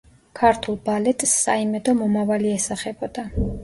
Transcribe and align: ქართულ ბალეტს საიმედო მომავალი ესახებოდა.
ქართულ 0.39 0.79
ბალეტს 0.87 1.37
საიმედო 1.43 1.97
მომავალი 2.03 2.59
ესახებოდა. 2.59 3.33